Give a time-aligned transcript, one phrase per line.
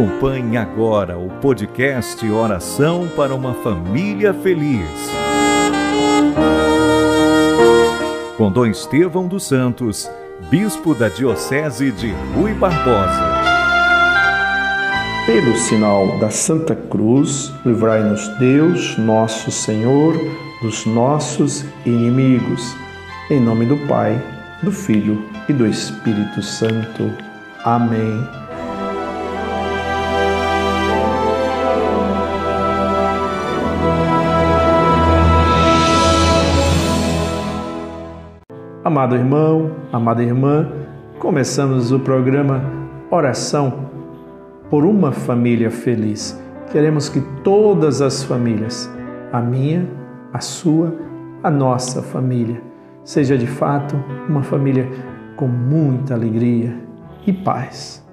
[0.00, 4.88] Acompanhe agora o podcast Oração para uma Família Feliz.
[8.34, 10.10] Com Dom Estevão dos Santos,
[10.48, 13.42] Bispo da Diocese de Rui Barbosa.
[15.26, 20.14] Pelo sinal da Santa Cruz, livrai-nos Deus, nosso Senhor,
[20.62, 22.74] dos nossos inimigos.
[23.30, 24.18] Em nome do Pai,
[24.62, 27.12] do Filho e do Espírito Santo.
[27.66, 28.49] Amém.
[38.90, 40.68] Amado irmão, amada irmã,
[41.20, 42.60] começamos o programa
[43.08, 43.88] Oração
[44.68, 46.36] por uma família feliz.
[46.72, 48.92] Queremos que todas as famílias,
[49.32, 49.88] a minha,
[50.32, 50.92] a sua,
[51.40, 52.60] a nossa família,
[53.04, 53.94] seja de fato
[54.28, 54.88] uma família
[55.36, 56.74] com muita alegria
[57.24, 58.04] e paz.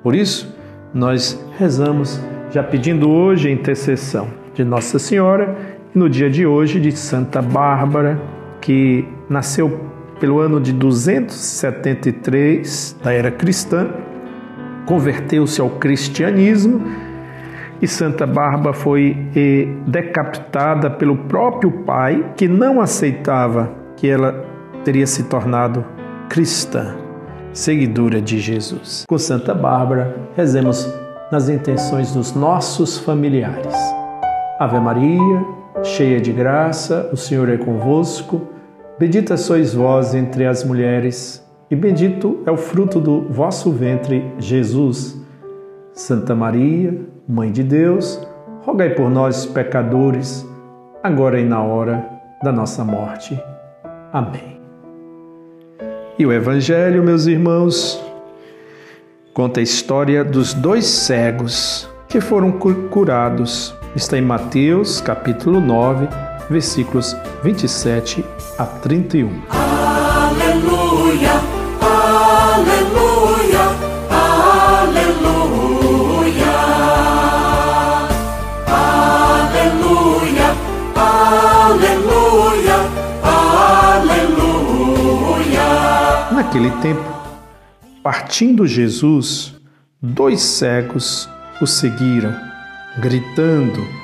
[0.00, 0.56] Por isso,
[0.94, 5.56] nós rezamos já pedindo hoje a intercessão de Nossa Senhora
[5.92, 8.16] e no dia de hoje de Santa Bárbara,
[8.60, 9.92] que nasceu
[10.24, 13.90] pelo ano de 273 da era cristã,
[14.86, 16.80] converteu-se ao cristianismo
[17.82, 24.42] e Santa Bárbara foi eh, decapitada pelo próprio pai, que não aceitava que ela
[24.82, 25.84] teria se tornado
[26.30, 26.96] cristã,
[27.52, 29.04] seguidora de Jesus.
[29.06, 30.90] Com Santa Bárbara, rezemos
[31.30, 33.76] nas intenções dos nossos familiares.
[34.58, 35.44] Ave Maria,
[35.82, 38.53] cheia de graça, o Senhor é convosco.
[38.96, 45.20] Bendita sois vós entre as mulheres, e bendito é o fruto do vosso ventre, Jesus.
[45.92, 48.24] Santa Maria, Mãe de Deus,
[48.62, 50.46] rogai por nós, pecadores,
[51.02, 52.08] agora e na hora
[52.40, 53.36] da nossa morte.
[54.12, 54.60] Amém.
[56.16, 58.00] E o Evangelho, meus irmãos,
[59.32, 62.52] conta a história dos dois cegos que foram
[62.90, 63.74] curados.
[63.96, 66.06] Está em Mateus, capítulo 9,
[66.48, 68.24] versículos 27
[68.58, 69.42] a 31.
[69.50, 71.32] Aleluia,
[71.80, 73.60] aleluia,
[74.10, 75.34] aleluia.
[79.36, 80.48] Aleluia,
[80.96, 82.76] aleluia,
[84.02, 85.66] aleluia.
[86.32, 87.04] Naquele tempo,
[88.02, 89.54] partindo Jesus,
[90.00, 91.28] dois cegos
[91.60, 92.34] o seguiram,
[92.98, 94.03] gritando: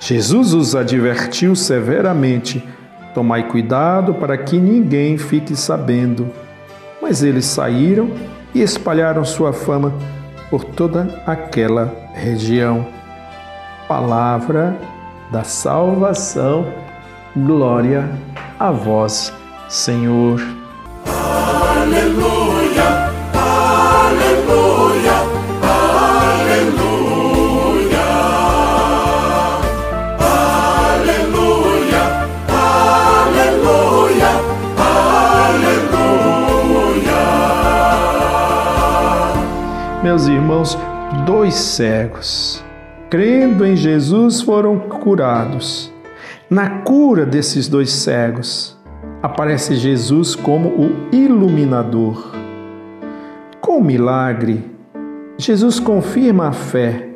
[0.00, 2.66] Jesus os advertiu severamente:
[3.14, 6.28] Tomai cuidado para que ninguém fique sabendo.
[7.02, 8.10] Mas eles saíram
[8.54, 9.92] e espalharam sua fama
[10.48, 12.86] por toda aquela região.
[13.86, 14.76] Palavra
[15.30, 16.66] da salvação,
[17.36, 18.08] glória
[18.58, 19.32] a vós,
[19.68, 20.40] Senhor.
[21.06, 22.39] Aleluia,
[41.40, 42.62] dois cegos,
[43.08, 45.90] crendo em Jesus, foram curados.
[46.50, 48.78] Na cura desses dois cegos,
[49.22, 52.34] aparece Jesus como o iluminador.
[53.58, 54.70] Com o milagre,
[55.38, 57.08] Jesus confirma a fé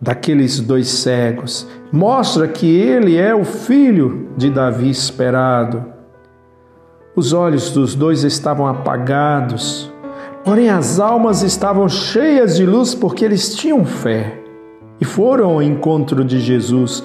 [0.00, 5.86] daqueles dois cegos, mostra que ele é o filho de Davi esperado.
[7.16, 9.91] Os olhos dos dois estavam apagados,
[10.44, 14.38] porém as almas estavam cheias de luz porque eles tinham fé
[15.00, 17.02] e foram ao encontro de Jesus.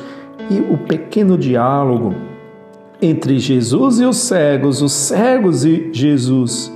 [0.50, 2.14] E o pequeno diálogo
[3.02, 6.72] entre Jesus e os cegos, os cegos e Jesus,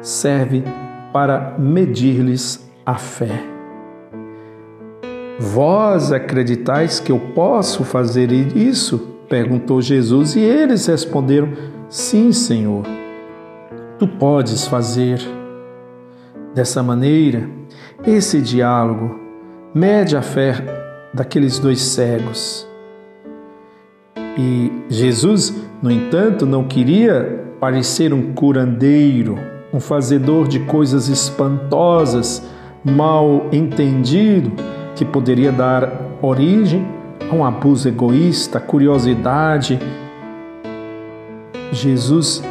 [0.00, 0.62] serve
[1.12, 3.42] para medir-lhes a fé.
[5.40, 9.10] Vós acreditais que eu posso fazer isso?
[9.28, 11.48] perguntou Jesus, e eles responderam:
[11.88, 12.84] Sim, Senhor,
[13.98, 15.18] tu podes fazer.
[16.54, 17.48] Dessa maneira,
[18.06, 19.18] esse diálogo
[19.74, 20.54] mede a fé
[21.12, 22.64] daqueles dois cegos.
[24.38, 25.52] E Jesus,
[25.82, 29.36] no entanto, não queria parecer um curandeiro,
[29.72, 32.42] um fazedor de coisas espantosas,
[32.84, 34.52] mal entendido,
[34.94, 36.86] que poderia dar origem
[37.28, 39.80] a um abuso egoísta, curiosidade.
[41.72, 42.44] Jesus,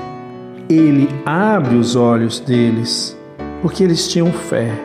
[0.69, 3.17] ele abre os olhos deles,
[3.63, 4.77] porque eles tinham fé.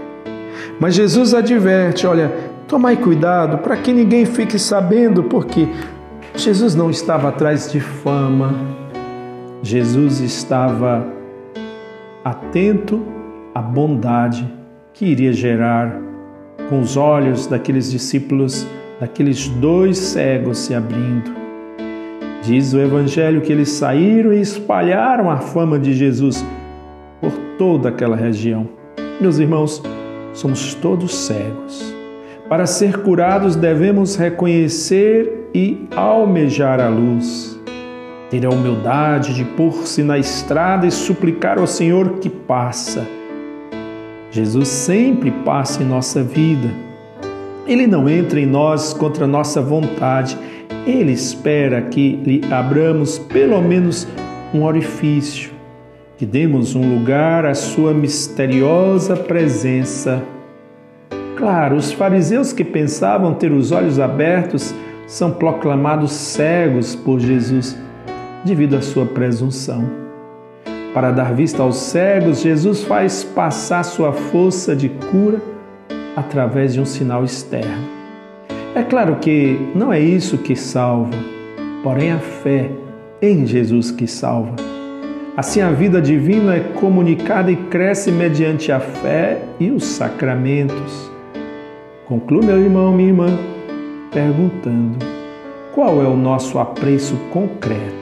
[0.80, 2.32] Mas Jesus adverte: olha,
[2.68, 5.68] tomai cuidado para que ninguém fique sabendo, porque
[6.36, 8.54] Jesus não estava atrás de fama,
[9.62, 11.04] Jesus estava
[12.24, 13.02] atento
[13.52, 14.48] à bondade
[14.94, 16.00] que iria gerar
[16.68, 18.64] com os olhos daqueles discípulos,
[19.00, 21.36] daqueles dois cegos se abrindo.
[22.42, 26.44] Diz o Evangelho que eles saíram e espalharam a fama de Jesus
[27.20, 28.68] por toda aquela região.
[29.20, 29.82] Meus irmãos,
[30.32, 31.94] somos todos cegos.
[32.48, 37.58] Para ser curados, devemos reconhecer e almejar a luz.
[38.30, 43.06] Ter a humildade de pôr-se na estrada e suplicar ao Senhor que passa
[44.30, 46.68] Jesus sempre passa em nossa vida.
[47.66, 50.36] Ele não entra em nós contra nossa vontade.
[50.86, 54.06] Ele espera que lhe abramos pelo menos
[54.52, 55.50] um orifício,
[56.18, 60.20] que demos um lugar à sua misteriosa presença.
[61.36, 64.74] Claro, os fariseus que pensavam ter os olhos abertos
[65.06, 67.78] são proclamados cegos por Jesus
[68.44, 69.88] devido à sua presunção.
[70.92, 75.40] Para dar vista aos cegos, Jesus faz passar sua força de cura
[76.16, 77.86] através de um sinal externo.
[78.74, 81.14] É claro que não é isso que salva,
[81.84, 82.68] porém a fé
[83.22, 84.77] em Jesus que salva.
[85.38, 91.12] Assim, a vida divina é comunicada e cresce mediante a fé e os sacramentos.
[92.06, 93.38] Conclui, meu irmão, minha irmã,
[94.12, 94.98] perguntando:
[95.72, 97.94] qual é o nosso apreço concreto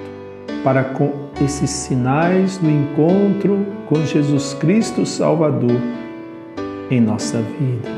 [0.65, 5.79] para com esses sinais do encontro com Jesus Cristo Salvador
[6.91, 7.91] em nossa vida.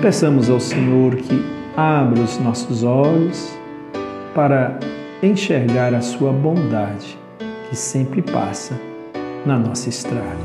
[0.00, 1.44] Peçamos ao Senhor que
[1.76, 3.54] abra os nossos olhos
[4.34, 4.78] para
[5.22, 7.25] enxergar a sua bondade
[7.68, 8.74] que sempre passa
[9.44, 10.38] na nossa estrada.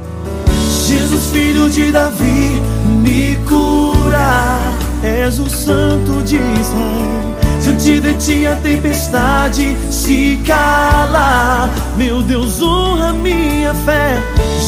[0.88, 2.62] Jesus, filho de Davi,
[3.02, 4.60] me cura,
[5.04, 7.42] és o Santo de Israel.
[7.62, 14.20] Diante de ti a tempestade se cala Meu Deus, honra minha fé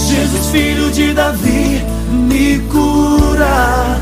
[0.08, 4.00] Jesus, filho de Davi, me cura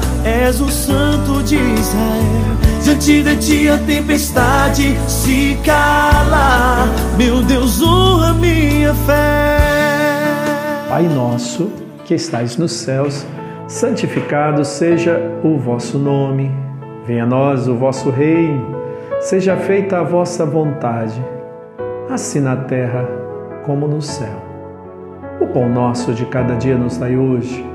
[0.51, 2.57] És o santo de Israel.
[2.83, 6.88] Diante de ti a tempestade se cala.
[7.18, 9.57] Meu Deus, honra minha fé.
[10.89, 11.71] Pai nosso,
[12.03, 13.25] que estais nos céus
[13.65, 16.51] Santificado seja o vosso nome.
[17.06, 18.75] Venha a nós o vosso reino.
[19.21, 21.24] Seja feita a vossa vontade,
[22.09, 23.07] assim na terra
[23.65, 24.36] como no céu.
[25.39, 27.71] O pão nosso de cada dia nos dai hoje.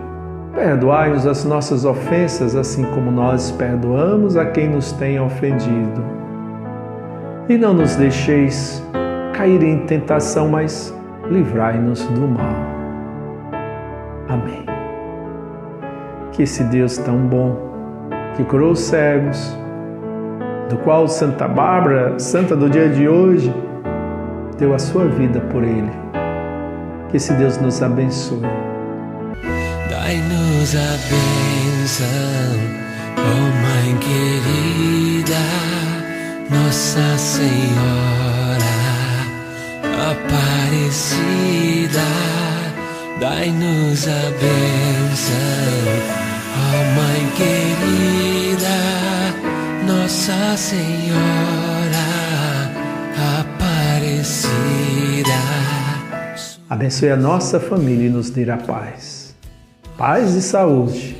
[0.56, 6.02] Perdoai-nos as nossas ofensas, assim como nós perdoamos a quem nos tem ofendido.
[7.46, 8.82] E não nos deixeis
[9.34, 10.96] cair em tentação, mas
[11.30, 12.56] livrai-nos do mal.
[14.30, 14.64] Amém.
[16.32, 17.54] Que esse Deus tão bom,
[18.34, 19.54] que curou os cegos,
[20.70, 23.54] do qual Santa Bárbara, santa do dia de hoje,
[24.56, 25.92] deu a sua vida por ele.
[27.10, 28.75] Que esse Deus nos abençoe.
[30.06, 32.06] Dai-nos a bênção,
[33.18, 35.42] oh Mãe querida,
[36.48, 38.76] Nossa Senhora
[40.12, 42.06] Aparecida.
[43.18, 45.90] Dai-nos a bênção,
[46.54, 48.78] oh Mãe querida.
[49.88, 52.06] Nossa Senhora
[53.40, 54.46] Aparecida.
[56.70, 59.15] Abençoe a nossa família e nos a paz.
[59.96, 61.16] Paz e saúde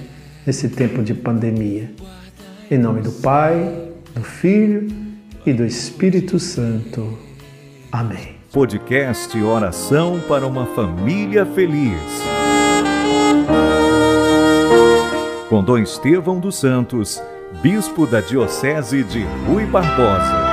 [0.47, 1.91] nesse tempo de pandemia.
[2.71, 4.87] Em nome do Pai, do Filho
[5.47, 7.19] e do Espírito Santo.
[7.91, 8.37] Amém.
[8.53, 12.01] Podcast Oração para uma Família Feliz.
[15.49, 17.23] Com Dom Estevão dos Santos
[17.63, 20.46] bispo da Diocese de Rui Barbosa.